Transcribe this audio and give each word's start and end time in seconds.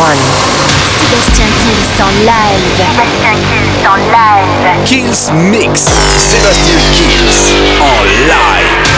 Sébastien 0.00 1.46
Kills 1.58 2.00
en 2.00 2.08
live. 2.20 2.64
Sébastien 2.74 3.36
Kills 3.50 3.86
en 3.86 3.96
live. 3.96 4.84
Kills 4.86 5.30
Mix. 5.50 5.80
Sébastien 6.16 6.78
Kills 6.94 7.54
en 7.80 8.04
live. 8.04 8.88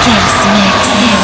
Kills 0.00 0.46
Mix. 0.56 1.21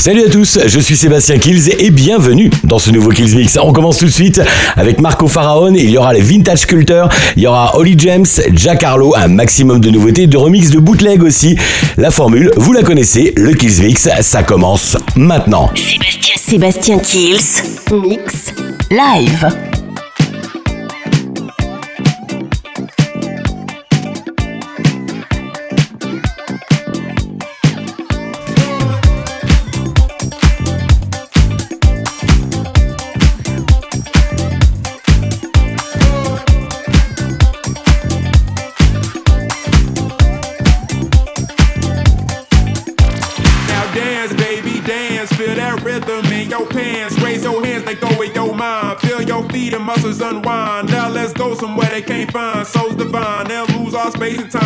Salut 0.00 0.24
à 0.24 0.30
tous, 0.30 0.58
je 0.64 0.80
suis 0.80 0.96
Sébastien 0.96 1.36
Kills 1.36 1.74
et 1.78 1.90
bienvenue 1.90 2.48
dans 2.64 2.78
ce 2.78 2.90
nouveau 2.90 3.10
Kills 3.10 3.36
Mix. 3.36 3.58
On 3.60 3.70
commence 3.70 3.98
tout 3.98 4.06
de 4.06 4.10
suite 4.10 4.40
avec 4.74 4.98
Marco 4.98 5.28
Faraon, 5.28 5.74
il 5.74 5.90
y 5.90 5.98
aura 5.98 6.14
les 6.14 6.22
Vintage 6.22 6.66
Culteurs, 6.66 7.10
il 7.36 7.42
y 7.42 7.46
aura 7.46 7.76
Holly 7.76 7.96
James, 7.98 8.24
Jack 8.54 8.82
Harlow, 8.82 9.14
un 9.14 9.28
maximum 9.28 9.78
de 9.78 9.90
nouveautés, 9.90 10.26
de 10.26 10.38
remix 10.38 10.70
de 10.70 10.78
bootleg 10.78 11.22
aussi. 11.22 11.54
La 11.98 12.10
formule, 12.10 12.50
vous 12.56 12.72
la 12.72 12.82
connaissez, 12.82 13.34
le 13.36 13.52
Kills 13.52 13.82
Mix, 13.82 14.08
ça 14.22 14.42
commence 14.42 14.96
maintenant. 15.16 15.70
Sébastien, 15.74 16.34
Sébastien 16.38 16.98
Kills. 16.98 17.62
Mix. 17.92 18.54
Live. 18.90 19.69
And 54.22 54.50
time. 54.50 54.59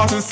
Straßen 0.00 0.29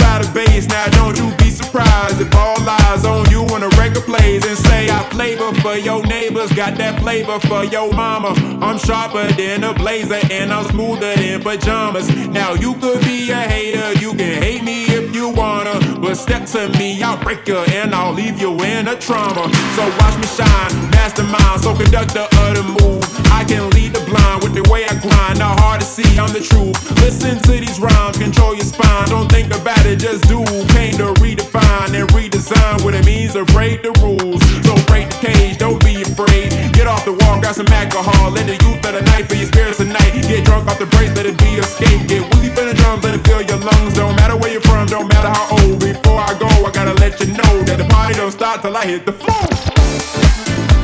got 6.69 6.79
that 6.79 7.01
flavor 7.01 7.39
for 7.41 7.65
your 7.65 7.93
mama. 7.93 8.35
I'm 8.61 8.79
sharper 8.79 9.27
than 9.35 9.65
a 9.65 9.73
blazer 9.73 10.21
and 10.31 10.53
I'm 10.53 10.65
smoother 10.67 11.15
than 11.15 11.43
pajamas. 11.43 12.09
Now 12.29 12.55
you 12.55 12.75
could 12.75 13.01
be 13.05 13.31
a 13.31 13.37
hater, 13.37 13.99
you 14.01 14.13
can 14.13 14.43
hate 14.43 14.63
me 14.63 14.85
if 14.85 15.15
you 15.15 15.31
wanna, 15.31 15.79
but 16.01 16.17
step 16.17 16.47
to 16.47 16.69
me, 16.79 17.03
I'll 17.03 17.23
break 17.23 17.47
you 17.49 17.59
and 17.59 17.95
I'll 17.95 18.13
leave 18.13 18.41
you 18.41 18.53
in 18.61 18.89
a 18.89 18.97
trauma. 18.97 19.49
So 19.77 19.83
watch 19.99 20.17
me 20.19 20.27
shine, 20.27 20.91
mastermind, 20.91 21.61
so 21.63 21.75
conductor 21.75 22.27
of 22.45 22.51
the 22.57 22.65
move. 22.81 23.05
I 23.33 23.45
can 23.45 23.71
lead 23.71 23.95
the 23.95 24.05
blind 24.05 24.43
with 24.43 24.55
the 24.55 24.69
way 24.71 24.85
I 24.85 24.95
grind, 25.01 25.39
not 25.39 25.59
hard 25.61 25.81
to 25.81 25.87
see, 25.87 26.19
I'm 26.19 26.33
the 26.33 26.41
truth. 26.41 26.77
Listen 27.01 27.39
to 27.39 27.53
these 27.53 27.81
rhymes, 27.81 28.19
control 28.19 28.55
your 28.55 28.65
spine, 28.65 29.09
don't 29.09 29.31
think 29.31 29.55
about 29.55 29.85
it, 29.87 29.99
just 30.01 30.27
do. 30.29 30.45
Came 30.75 30.97
to 30.99 31.15
redefine 31.23 31.95
and 31.95 32.09
redesign 32.11 32.85
what 32.85 32.95
it 32.95 33.07
means 33.07 33.33
to 33.35 33.45
break 33.47 33.83
the 33.83 33.93
rules. 34.03 34.43
So 34.67 34.75
break 34.87 35.09
the 35.09 35.29
cage, 35.29 35.59
don't 35.59 35.83
be 35.85 35.98
afraid. 36.19 36.51
Get 36.73 36.87
off 36.87 37.05
the 37.05 37.13
wall, 37.13 37.41
grab 37.41 37.55
some 37.55 37.69
alcohol, 37.69 38.31
let 38.31 38.47
the 38.47 38.59
youth 38.65 38.83
of 38.87 38.93
the 38.95 39.03
night 39.15 39.29
for 39.29 39.35
your 39.35 39.47
spirits 39.47 39.79
tonight. 39.79 40.13
Get 40.27 40.45
drunk 40.45 40.67
off 40.69 40.79
the 40.79 40.87
brace, 40.87 41.15
let 41.15 41.27
it 41.27 41.39
be 41.39 41.63
escape. 41.63 42.09
Get 42.09 42.23
woozy 42.35 42.51
for 42.51 42.65
the 42.65 42.75
drums, 42.75 43.05
let 43.05 43.15
it 43.15 43.27
fill 43.27 43.43
your 43.43 43.59
lungs. 43.59 43.95
Don't 43.95 44.17
matter 44.17 44.37
where 44.37 44.51
you're 44.51 44.63
from, 44.63 44.87
don't 44.87 45.09
matter 45.09 45.29
how 45.29 45.63
old. 45.63 45.79
Before 45.81 46.19
I 46.19 46.35
go, 46.39 46.49
I 46.67 46.71
gotta 46.73 46.95
let 46.95 47.21
you 47.21 47.33
know 47.33 47.63
that 47.65 47.79
the 47.79 47.85
party 47.85 48.15
don't 48.15 48.33
stop 48.33 48.63
till 48.63 48.77
I 48.77 48.85
hit 48.85 49.07
the 49.07 49.13
floor. 49.13 50.78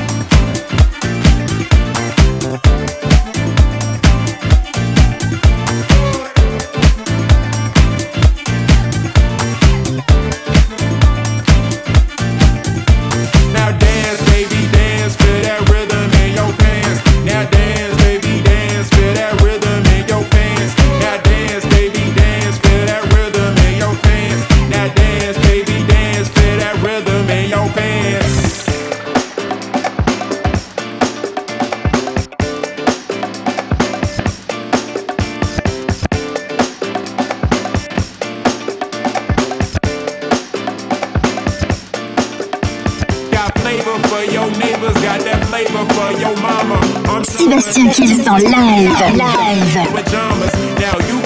Sébastien 47.22 47.88
Kills 47.90 48.28
en 48.28 48.36
live. 48.36 48.90
Live. 49.14 51.23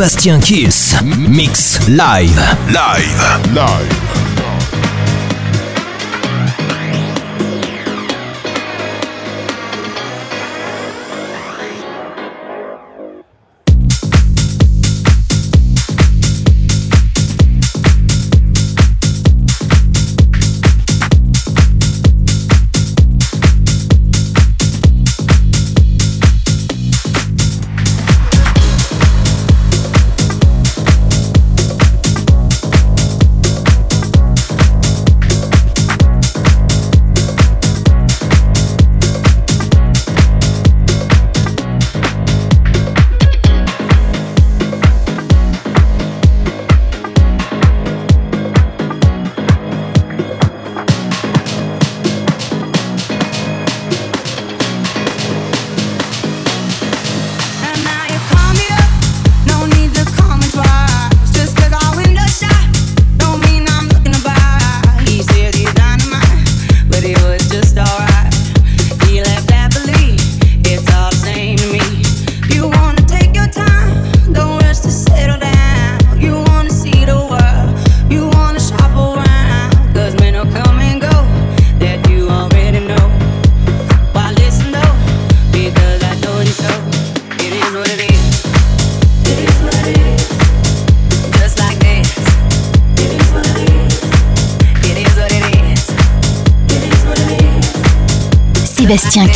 Sébastien 0.00 0.40
Kiss, 0.40 0.96
Mix 1.28 1.78
live. 1.86 2.40
Live. 2.72 3.54
Live. 3.54 4.09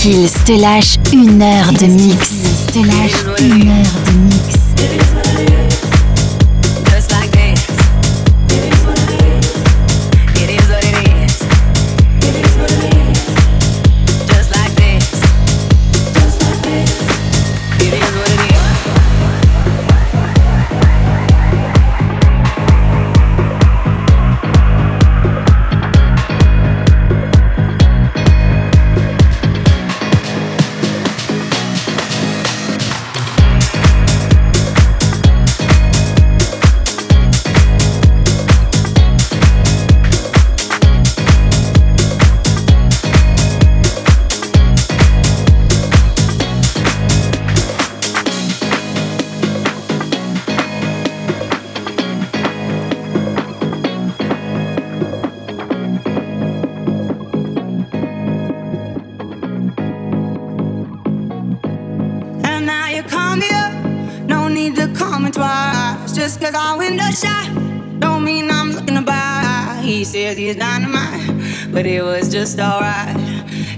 Phil 0.04 0.28
te 0.44 0.52
lâche 0.52 0.98
une 1.14 1.40
heure 1.40 1.72
de 1.72 1.86
mix. 1.86 2.66
Te 2.74 2.80
lâche 2.80 3.24
une 3.40 3.70
heure 3.70 3.86
de 4.04 4.18
mix. 4.18 5.13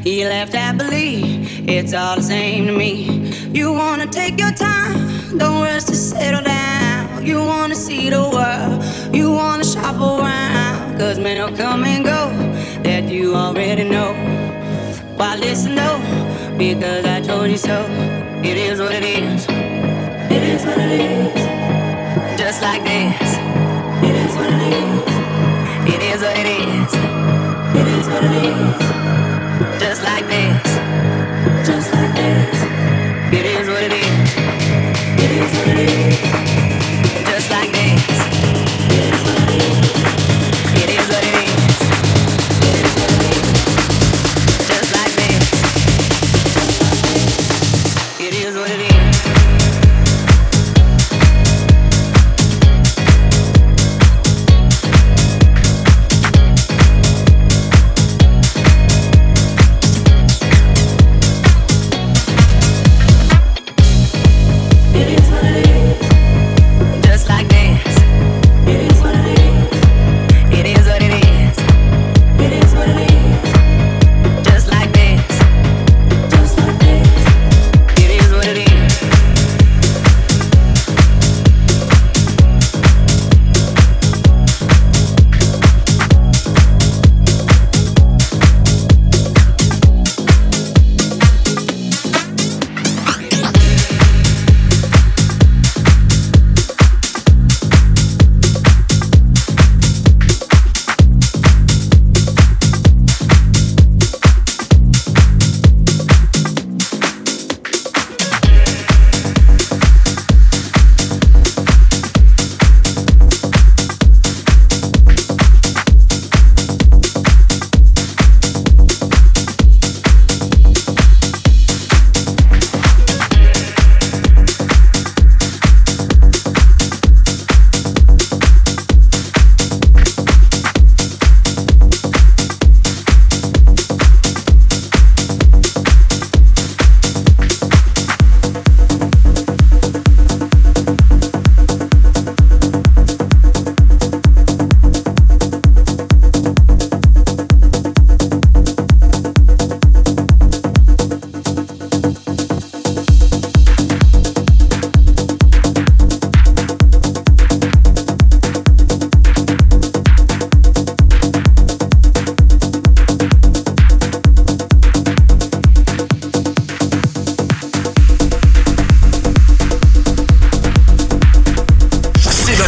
He 0.07 0.25
left 0.25 0.55
happily, 0.55 1.21
it's 1.67 1.93
all 1.93 2.15
the 2.15 2.23
same. 2.23 2.56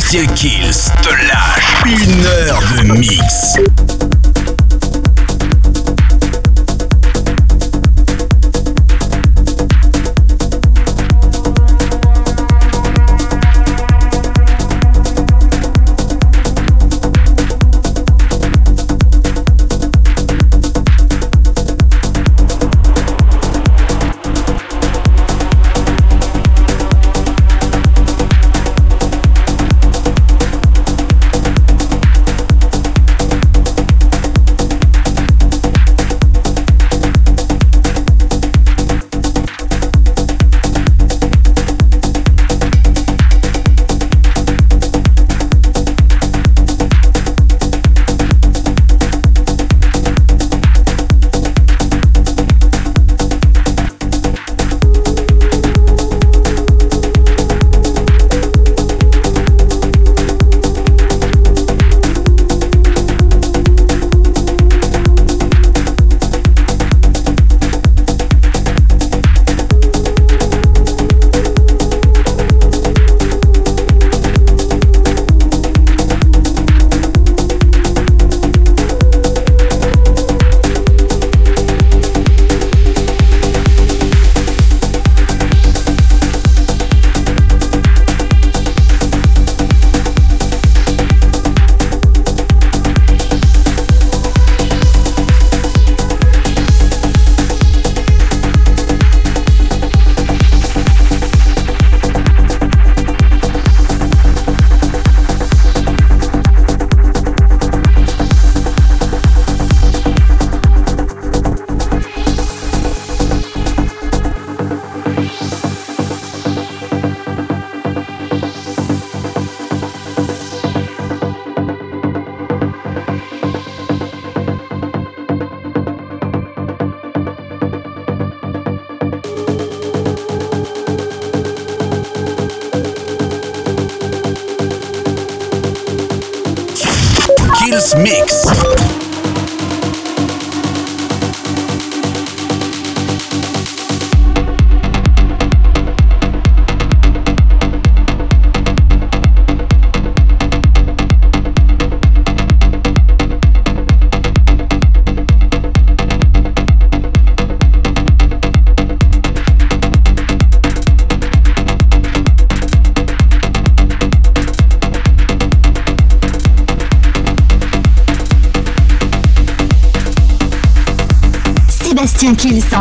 Sébastien 0.08 0.34
Kills 0.36 0.90
te 1.02 1.10
lâche 1.10 1.84
une 1.84 2.24
heure 2.24 2.62
de 2.78 2.98
mix. 2.98 3.58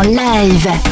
Live. 0.04 0.87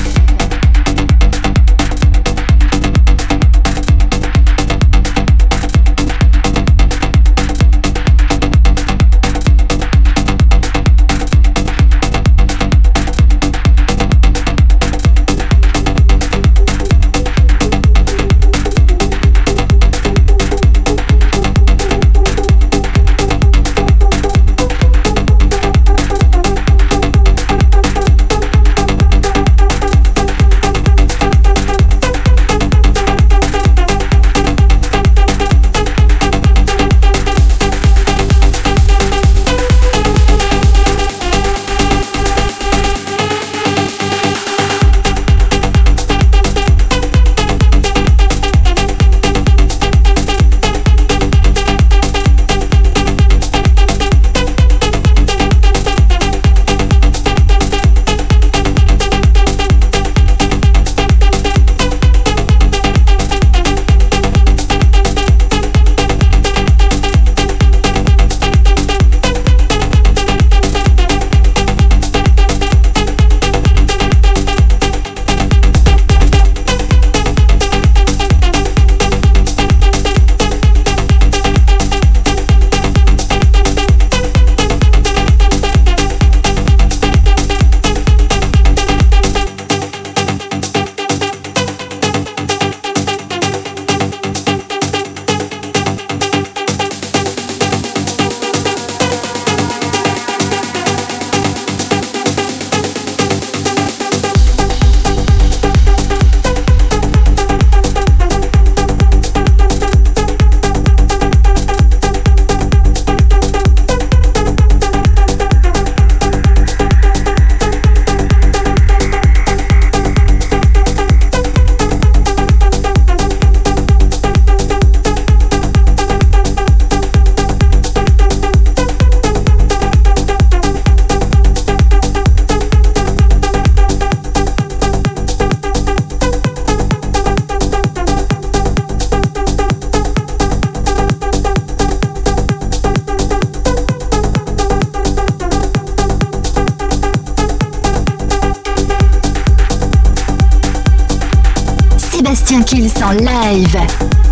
Sébastien 152.45 152.63
Kills 152.63 153.03
en 153.03 153.13
live. 153.13 154.24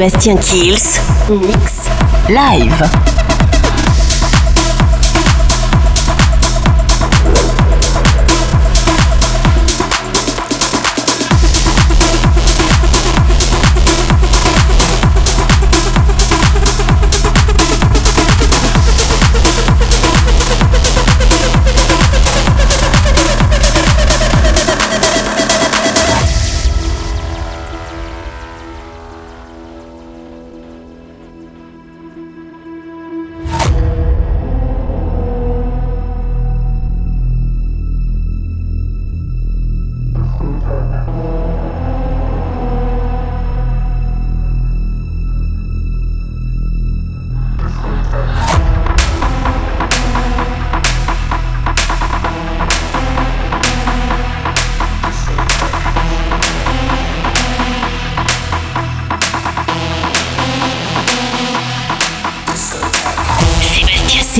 Sébastien 0.00 0.38
Kills, 0.38 0.98
mix 1.28 1.90
live. 2.30 3.19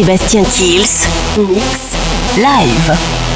Sébastien 0.01 0.45
Kills, 0.45 1.07
mix 1.37 1.93
live. 2.39 3.30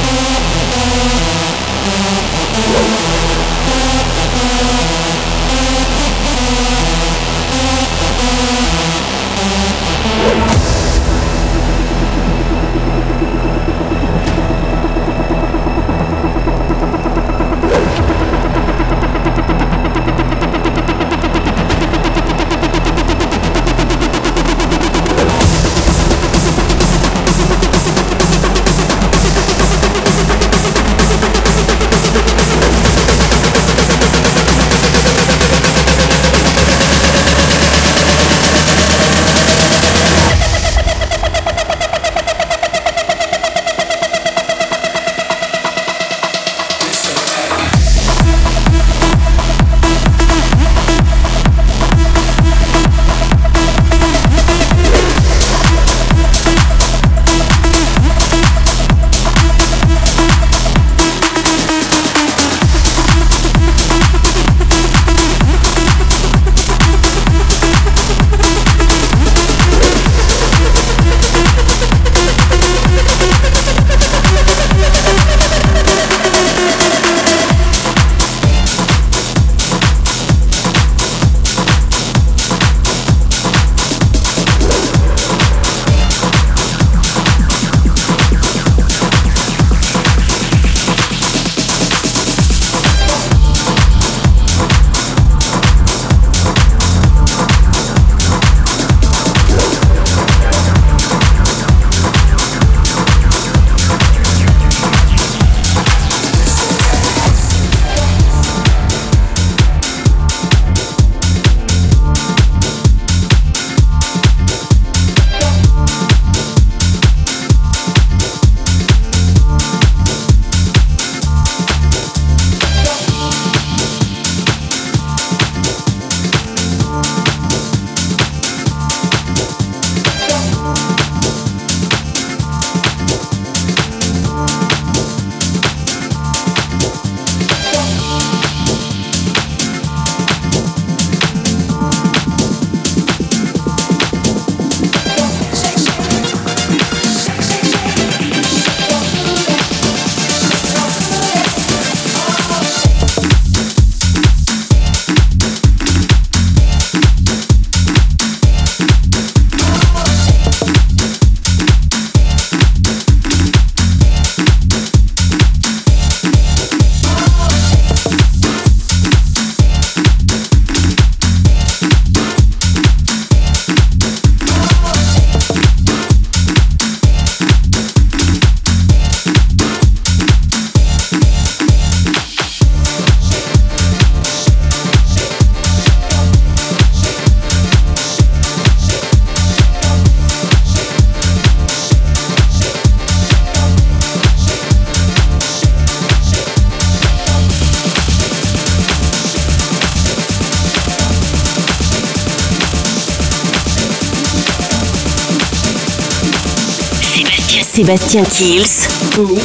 Sébastien 207.74 208.22
Kills 208.22 208.86
Books 209.16 209.40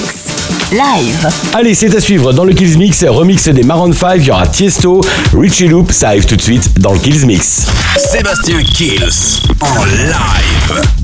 Live. 0.71 1.27
Allez, 1.51 1.73
c'est 1.73 1.95
à 1.95 1.99
suivre 1.99 2.31
dans 2.31 2.43
le 2.43 2.53
Kills 2.53 2.77
Mix, 2.77 3.03
remix 3.03 3.47
des 3.47 3.63
Maroon 3.63 3.91
5, 3.91 4.17
il 4.17 4.27
y 4.27 4.29
aura 4.29 4.45
Tiesto, 4.45 5.01
Richie 5.35 5.67
Loop, 5.67 5.91
ça 5.91 6.09
arrive 6.09 6.27
tout 6.27 6.35
de 6.35 6.41
suite 6.43 6.79
dans 6.79 6.93
le 6.93 6.99
Kills 6.99 7.25
Mix. 7.25 7.65
Sébastien 7.97 8.61
Kills 8.63 9.39
en 9.61 9.83
live. 9.83 10.98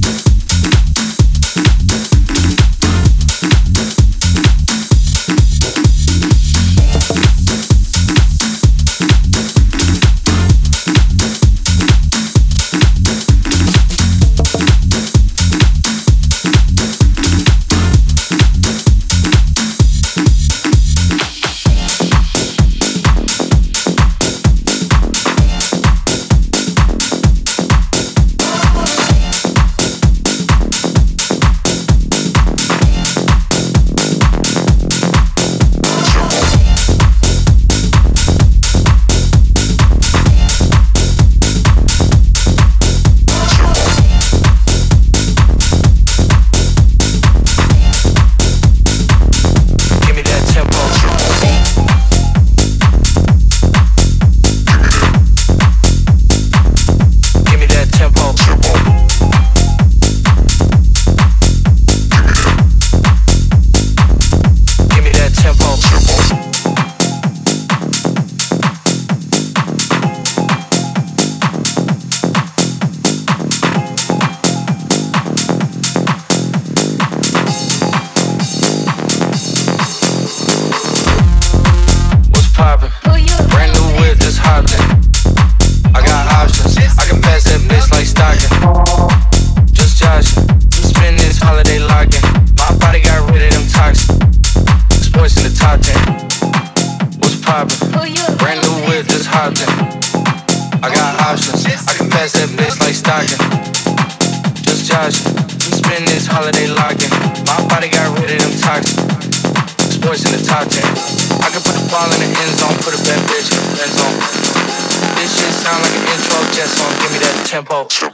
tempo. 117.56 118.05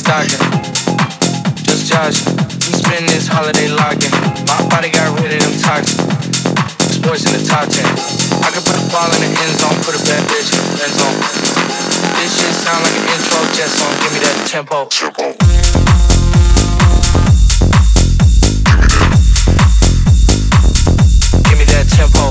stocking. 0.00 0.40
Just 1.68 1.92
Josh, 1.92 2.24
we 2.64 2.72
spend 2.72 3.04
this 3.12 3.28
holiday 3.28 3.68
locking. 3.68 4.08
My 4.48 4.56
body 4.72 4.88
got 4.88 5.12
rid 5.20 5.36
of 5.36 5.40
them 5.44 5.56
toxins. 5.60 6.00
Sports 6.96 7.28
in 7.28 7.36
the 7.36 7.44
top 7.44 7.68
10. 7.68 7.84
I 8.40 8.48
could 8.48 8.64
put 8.64 8.80
a 8.80 8.84
ball 8.88 9.12
in 9.12 9.20
the 9.20 9.30
end 9.30 9.54
zone, 9.60 9.76
put 9.84 9.92
a 9.92 10.02
bad 10.08 10.24
bitch 10.32 10.48
in 10.56 10.64
the 10.64 10.88
end 10.88 10.94
zone. 10.96 11.20
This 12.16 12.32
shit 12.32 12.52
sound 12.64 12.80
like 12.80 12.96
an 12.96 13.04
intro 13.12 13.40
jet 13.52 13.68
song, 13.68 13.92
give 14.00 14.12
me 14.16 14.20
that 14.24 14.36
tempo. 14.48 14.88
tempo. 14.88 15.36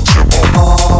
tempo. 0.02 0.99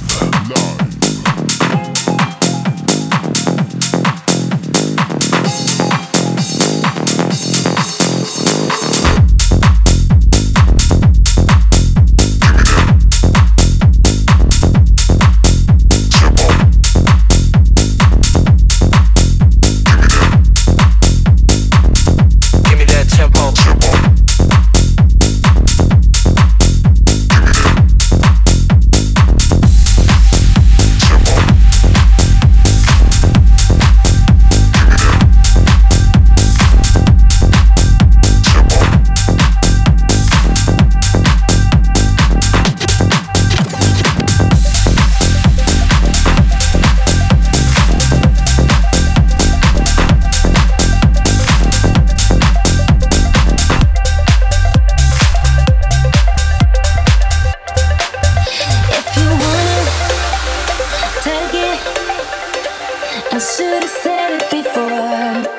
I 63.33 63.39
should 63.39 63.81
have 63.81 63.89
said 63.89 64.41
it 64.41 64.51
before. 64.51 65.50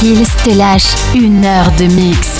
Kills 0.00 0.34
te 0.42 0.54
lâche 0.56 0.94
une 1.14 1.44
heure 1.44 1.70
de 1.72 1.84
mix. 1.84 2.39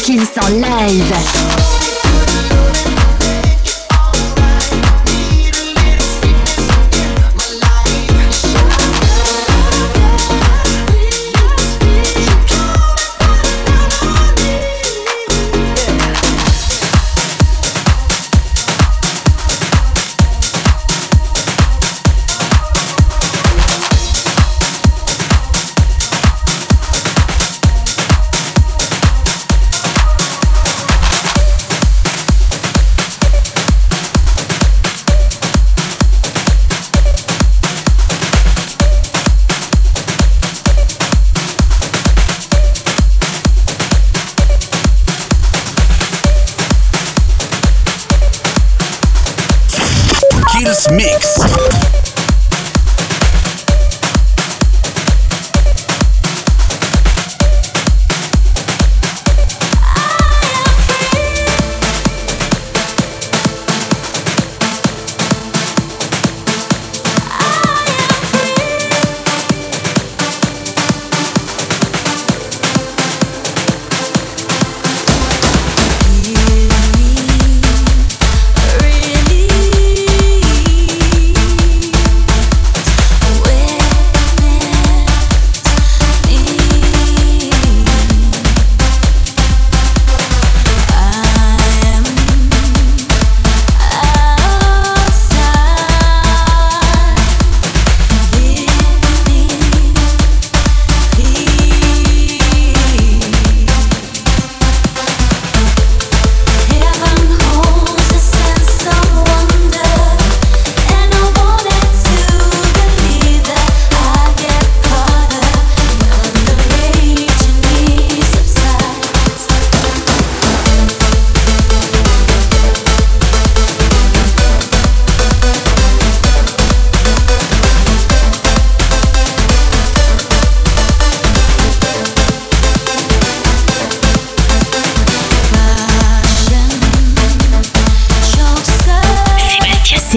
Kills 0.00 0.36
en 0.36 0.60
live. 0.60 1.83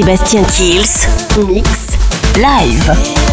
Sébastien 0.08 0.43
Kills, 0.45 1.05
Mix, 1.45 1.97
Live. 2.38 3.26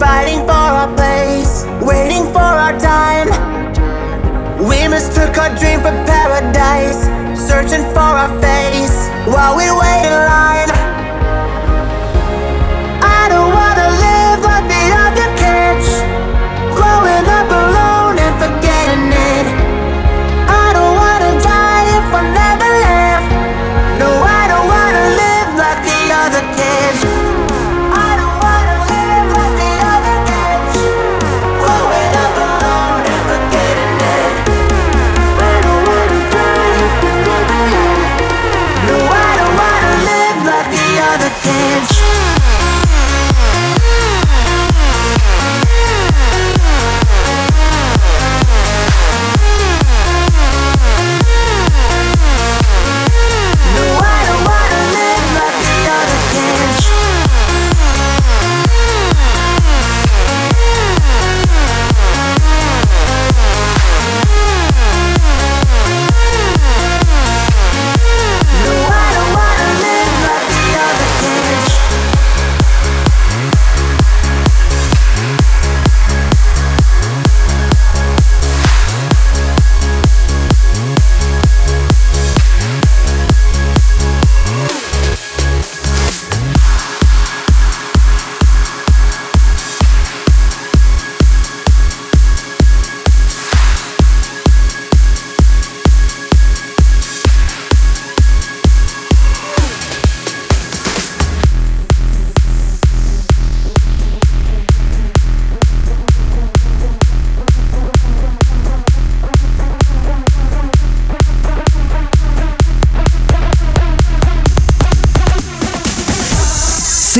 Fighting 0.00 0.40
for 0.46 0.52
our 0.52 0.88
place, 0.96 1.64
waiting 1.82 2.24
for 2.32 2.40
our 2.40 2.72
time. 2.80 3.28
We 4.58 4.88
mistook 4.88 5.36
our 5.36 5.54
dream 5.58 5.80
for 5.80 5.92
paradise, 6.08 7.04
searching 7.38 7.84
for 7.92 7.98
our 8.00 8.30
face 8.40 8.96
while 9.28 9.58
we 9.58 9.64
wait 9.68 10.06
in 10.06 10.16
line. 10.24 10.79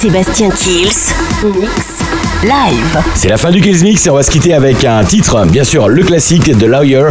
Sébastien 0.00 0.48
Kills, 0.48 1.12
Mix 1.44 1.98
Live. 2.42 3.02
C'est 3.14 3.28
la 3.28 3.36
fin 3.36 3.50
du 3.50 3.60
Kills 3.60 3.82
Mix 3.82 4.06
et 4.06 4.08
on 4.08 4.14
va 4.14 4.22
se 4.22 4.30
quitter 4.30 4.54
avec 4.54 4.82
un 4.86 5.04
titre, 5.04 5.44
bien 5.44 5.62
sûr, 5.62 5.88
le 5.88 6.02
classique 6.02 6.56
de 6.56 6.64
Lawyer. 6.64 7.08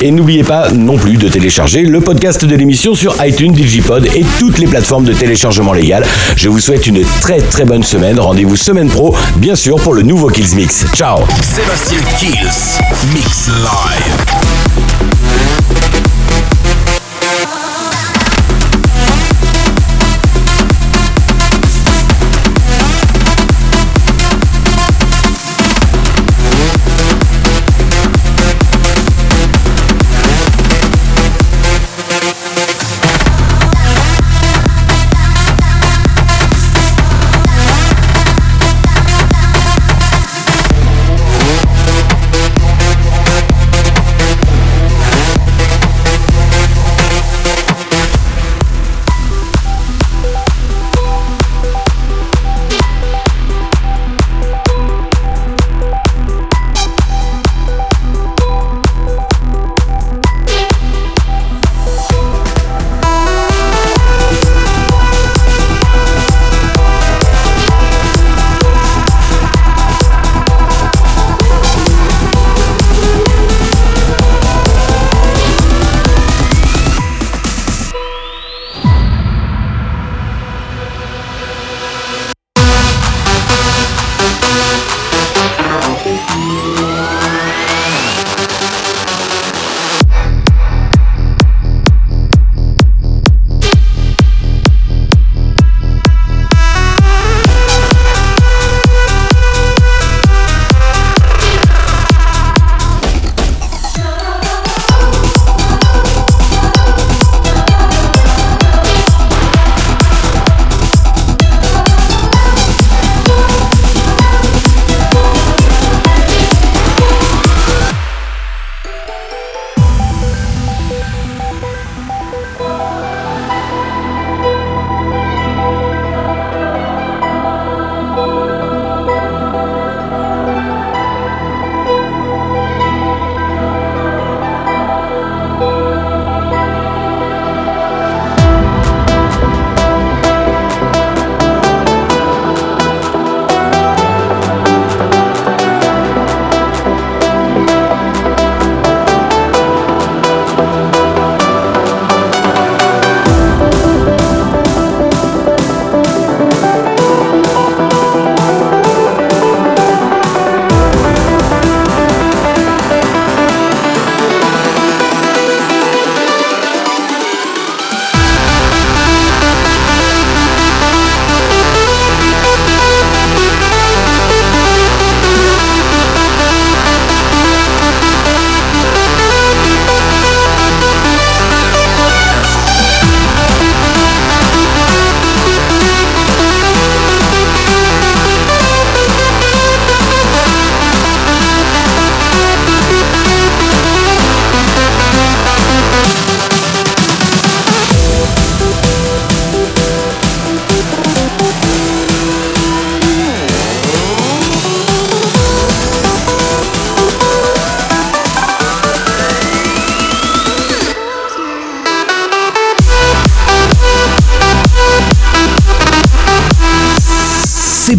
Et 0.00 0.10
n'oubliez 0.10 0.42
pas 0.42 0.72
non 0.72 0.98
plus 0.98 1.18
de 1.18 1.28
télécharger 1.28 1.82
le 1.82 2.00
podcast 2.00 2.44
de 2.44 2.56
l'émission 2.56 2.96
sur 2.96 3.14
iTunes, 3.24 3.52
Digipod 3.52 4.06
et 4.16 4.26
toutes 4.40 4.58
les 4.58 4.66
plateformes 4.66 5.04
de 5.04 5.12
téléchargement 5.12 5.72
légal. 5.72 6.04
Je 6.34 6.48
vous 6.48 6.58
souhaite 6.58 6.88
une 6.88 7.04
très 7.20 7.38
très 7.38 7.64
bonne 7.64 7.84
semaine. 7.84 8.18
Rendez-vous 8.18 8.56
semaine 8.56 8.88
pro, 8.88 9.14
bien 9.36 9.54
sûr, 9.54 9.76
pour 9.76 9.94
le 9.94 10.02
nouveau 10.02 10.26
Kills 10.26 10.56
Mix. 10.56 10.84
Ciao 10.96 11.20
Sébastien 11.40 11.98
Kills. 12.18 13.12
Mix 13.14 13.50
live. 13.50 14.61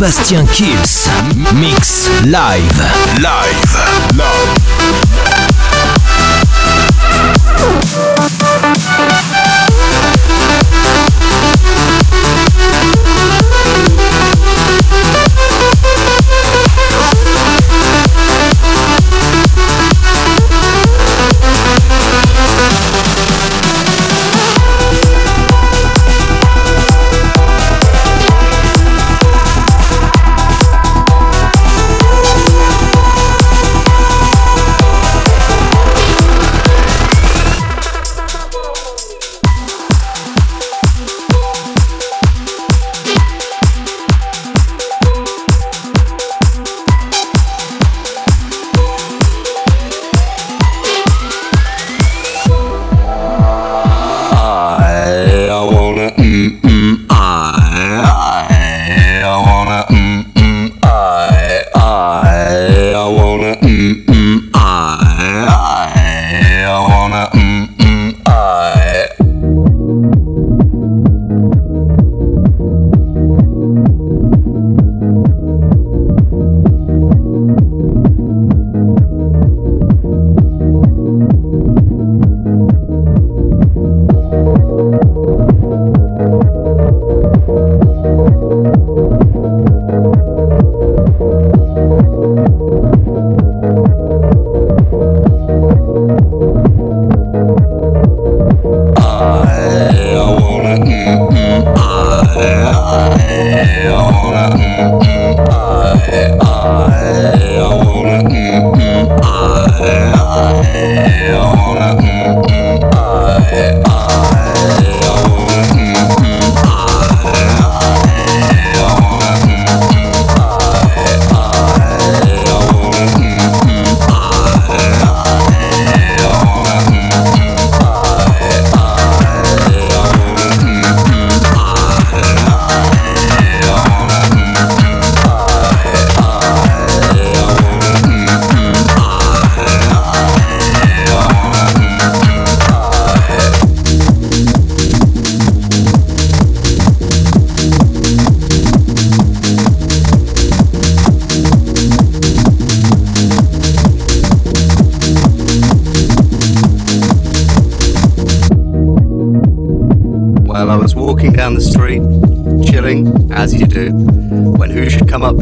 Sébastien 0.03 0.45
Kills. 0.47 1.09
Mix 1.53 2.09
live. 2.25 2.83
Live. 3.21 3.92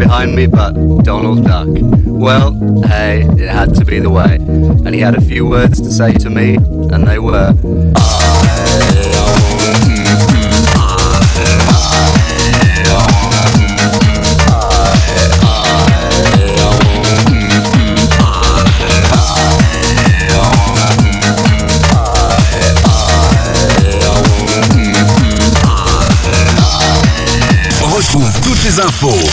behind 0.02 0.36
me 0.36 0.48
but 0.48 0.72
Donald 1.04 1.46
Duck. 1.46 1.68
Well, 2.26 2.50
hey, 2.86 3.22
it 3.22 3.48
had 3.48 3.76
to 3.76 3.86
be 3.86 4.00
the 4.00 4.10
way. 4.10 4.38
And 4.86 4.96
he 4.96 5.00
had 5.00 5.16
a 5.16 5.22
few 5.22 5.46
words 5.46 5.80
to 5.80 5.92
say 5.92 6.12
to 6.14 6.30
me, 6.30 6.56
and 6.56 7.08
they 7.08 7.20
were, 7.20 7.54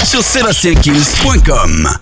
sur 0.08 0.22
sébastienkills.com. 0.22 1.98